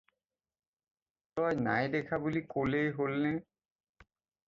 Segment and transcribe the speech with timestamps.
[1.35, 3.33] তই নাই দেখা বুলি ক'লেই হ'লনে?